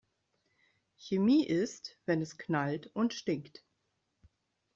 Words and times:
Chemie 0.97 1.45
ist, 1.45 1.99
wenn 2.07 2.23
es 2.23 2.39
knallt 2.39 2.87
und 2.95 3.13
stinkt. 3.13 3.63